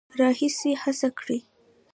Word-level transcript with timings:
راهیسې 0.19 0.71
هڅه 0.81 1.09
کړې 1.17 1.37